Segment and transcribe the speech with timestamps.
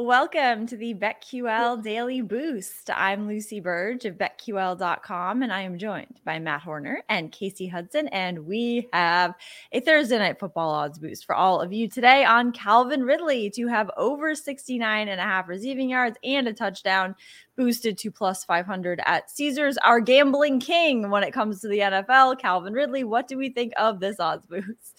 [0.00, 2.88] Welcome to the BetQL Daily Boost.
[2.88, 8.06] I'm Lucy Burdge of BetQL.com, and I am joined by Matt Horner and Kasey Hudson.
[8.06, 9.34] And we have
[9.72, 13.66] a Thursday night football odds boost for all of you today on Calvin Ridley to
[13.66, 17.16] have over 69 and a half receiving yards and a touchdown
[17.56, 19.78] boosted to plus 500 at Caesars.
[19.78, 23.02] Our gambling king when it comes to the NFL, Calvin Ridley.
[23.02, 24.94] What do we think of this odds boost?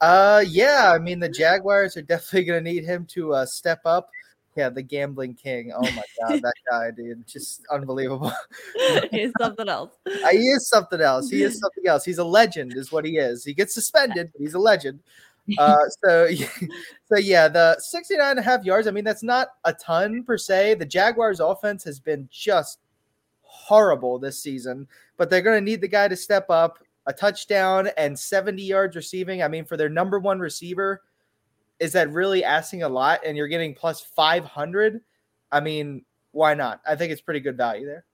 [0.00, 3.80] Uh, yeah, I mean the Jaguars are definitely going to need him to uh, step
[3.84, 4.10] up.
[4.56, 5.70] Yeah, the gambling king.
[5.74, 8.32] Oh my god, that guy, dude, just unbelievable.
[9.10, 9.92] He's something else.
[10.30, 11.28] He is something else.
[11.28, 12.04] He is something else.
[12.04, 13.44] He's a legend, is what he is.
[13.44, 15.00] He gets suspended, but he's a legend.
[15.58, 16.28] Uh, so,
[17.04, 18.88] so yeah, the 69 and a half yards.
[18.88, 20.74] I mean, that's not a ton per se.
[20.74, 22.80] The Jaguars' offense has been just
[23.42, 26.78] horrible this season, but they're going to need the guy to step up.
[27.08, 29.40] A touchdown and 70 yards receiving.
[29.40, 31.02] I mean, for their number one receiver
[31.78, 35.00] is that really asking a lot and you're getting plus 500
[35.52, 38.04] i mean why not i think it's pretty good value there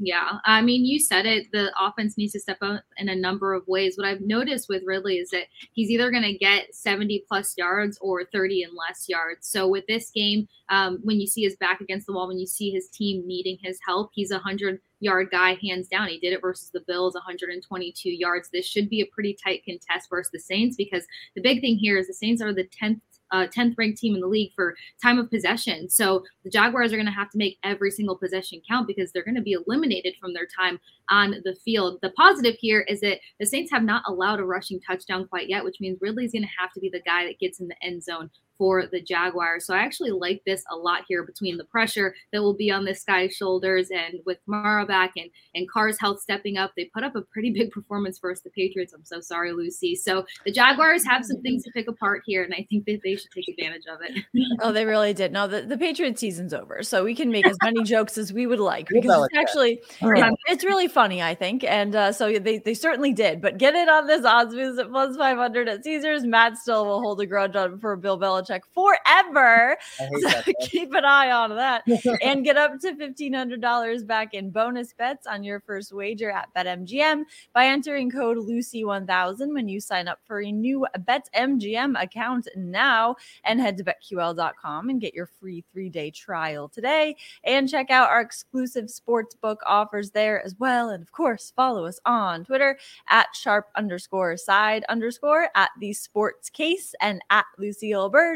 [0.00, 1.46] yeah, I mean, you said it.
[1.52, 3.96] The offense needs to step up in a number of ways.
[3.96, 7.96] What I've noticed with Ridley is that he's either going to get 70 plus yards
[8.00, 9.46] or 30 and less yards.
[9.46, 12.46] So with this game, um, when you see his back against the wall, when you
[12.46, 16.08] see his team needing his help, he's a 100 yard guy hands down.
[16.08, 18.48] He did it versus the Bills, 122 yards.
[18.48, 21.06] This should be a pretty tight contest versus the Saints because
[21.36, 23.00] the big thing here is the Saints are the 10th
[23.30, 25.88] uh, 10th ranked team in the league for time of possession.
[25.88, 29.24] So the Jaguars are going to have to make every single possession count because they're
[29.24, 30.78] going to be eliminated from their time
[31.10, 31.98] on the field.
[32.02, 35.64] The positive here is that the Saints have not allowed a rushing touchdown quite yet,
[35.64, 38.02] which means Ridley's going to have to be the guy that gets in the end
[38.02, 39.66] zone for the Jaguars.
[39.66, 42.84] So I actually like this a lot here between the pressure that will be on
[42.84, 46.72] this guy's shoulders and with Mara back and, and Carr's health stepping up.
[46.76, 48.92] They put up a pretty big performance versus the Patriots.
[48.92, 49.94] I'm so sorry, Lucy.
[49.94, 53.16] So the Jaguars have some things to pick apart here, and I think that they
[53.16, 54.24] should take advantage of it.
[54.60, 55.32] oh, they really did.
[55.32, 56.82] No, the, the Patriots season's over.
[56.82, 60.34] So we can make as many jokes as we would like because it's actually it,
[60.48, 61.64] it's really funny, I think.
[61.64, 63.40] And uh, so they, they certainly did.
[63.40, 66.24] But get it on this odds boost at plus 500 at Caesars.
[66.24, 69.76] Matt still will hold a grudge on for Bill Belichick Belichick forever.
[69.98, 71.84] So keep an eye on that
[72.22, 77.24] and get up to $1,500 back in bonus bets on your first wager at BetMGM
[77.52, 83.60] by entering code Lucy1000 when you sign up for a new BetMGM account now and
[83.60, 88.20] head to BetQL.com and get your free three day trial today and check out our
[88.20, 90.90] exclusive sports book offers there as well.
[90.90, 92.78] And of course, follow us on Twitter
[93.08, 98.33] at sharp underscore side underscore at the sports case and at Lucille Bird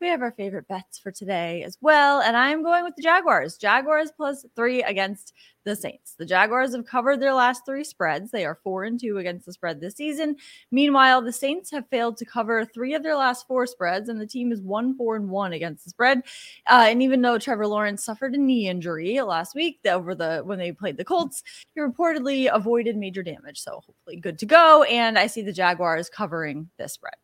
[0.00, 2.20] we have our favorite bets for today as well.
[2.20, 3.56] And I'm going with the Jaguars.
[3.56, 5.32] Jaguars plus three against
[5.64, 6.14] the Saints.
[6.18, 8.30] The Jaguars have covered their last three spreads.
[8.30, 10.36] They are four and two against the spread this season.
[10.70, 14.26] Meanwhile, the Saints have failed to cover three of their last four spreads, and the
[14.26, 16.22] team is one, four, and one against the spread.
[16.68, 20.58] Uh, and even though Trevor Lawrence suffered a knee injury last week over the when
[20.58, 21.42] they played the Colts,
[21.74, 23.60] he reportedly avoided major damage.
[23.60, 24.84] So hopefully good to go.
[24.84, 27.14] And I see the Jaguars covering this spread.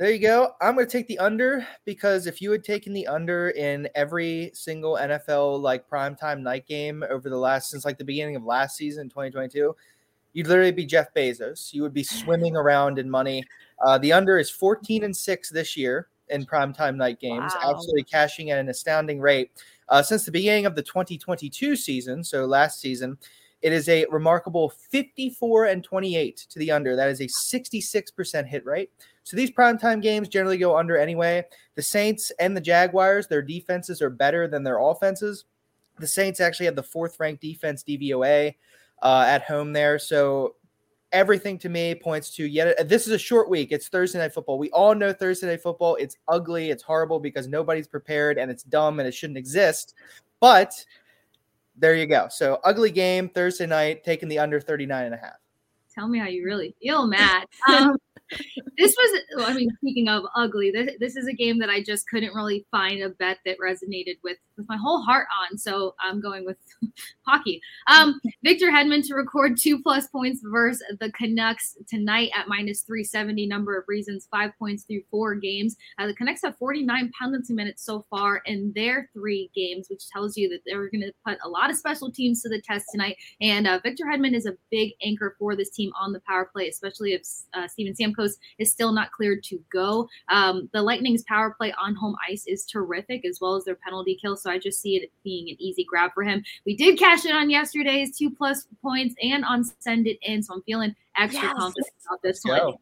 [0.00, 0.54] There you go.
[0.62, 4.50] I'm going to take the under because if you had taken the under in every
[4.54, 8.78] single NFL like primetime night game over the last since like the beginning of last
[8.78, 9.76] season, 2022,
[10.32, 11.74] you'd literally be Jeff Bezos.
[11.74, 13.44] You would be swimming around in money.
[13.84, 17.72] Uh, the under is 14 and six this year in primetime night games, wow.
[17.72, 19.50] absolutely cashing at an astounding rate.
[19.90, 23.18] Uh, since the beginning of the 2022 season, so last season,
[23.60, 26.96] it is a remarkable 54 and 28 to the under.
[26.96, 28.90] That is a 66% hit rate.
[29.30, 31.44] So these primetime games generally go under anyway.
[31.76, 35.44] The Saints and the Jaguars, their defenses are better than their offenses.
[36.00, 38.56] The Saints actually have the fourth ranked defense DVOA
[39.02, 40.00] uh, at home there.
[40.00, 40.56] So
[41.12, 43.70] everything to me points to yet this is a short week.
[43.70, 44.58] It's Thursday night football.
[44.58, 45.94] We all know Thursday night football.
[45.94, 49.94] It's ugly, it's horrible because nobody's prepared and it's dumb and it shouldn't exist.
[50.40, 50.74] But
[51.76, 52.26] there you go.
[52.32, 55.36] So ugly game Thursday night, taking the under 39 and a half.
[55.94, 57.46] Tell me how you really feel, Matt.
[57.68, 57.96] Um,
[58.78, 62.08] this was, I mean, speaking of ugly, this, this is a game that I just
[62.08, 65.58] couldn't really find a bet that resonated with with my whole heart on.
[65.58, 66.56] So I'm going with
[67.26, 67.60] hockey.
[67.88, 73.46] Um, Victor Hedman to record two plus points versus the Canucks tonight at minus 370.
[73.46, 75.76] Number of reasons, five points through four games.
[75.98, 80.36] Uh, the Canucks have 49 penalty minutes so far in their three games, which tells
[80.36, 83.16] you that they're going to put a lot of special teams to the test tonight.
[83.40, 86.68] And uh, Victor Hedman is a big anchor for this team on the power play,
[86.68, 87.22] especially if
[87.54, 90.08] uh, Steven Stamkos is still not cleared to go.
[90.28, 94.16] Um, the Lightning's power play on home ice is terrific, as well as their penalty
[94.20, 94.36] kill.
[94.36, 96.42] So I just see it being an easy grab for him.
[96.66, 100.42] We did cash in on yesterday's two plus points and on send it in.
[100.42, 101.54] So I'm feeling extra yes.
[101.56, 102.72] confident about this Let's one.
[102.72, 102.80] Go.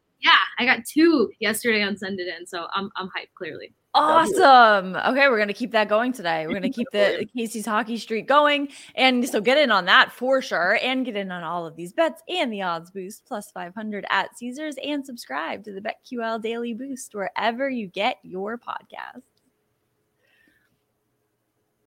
[0.59, 2.47] I got two yesterday on send it in.
[2.47, 3.75] So I'm, I'm hyped clearly.
[3.95, 4.97] Awesome.
[4.97, 6.47] Okay, we're gonna keep that going today.
[6.47, 10.43] We're gonna keep the Kasey's hockey streak going, and so get in on that for
[10.43, 13.75] sure, and get in on all of these bets and the odds boost plus five
[13.75, 19.23] hundred at Caesars, and subscribe to the BetQL Daily Boost wherever you get your podcast.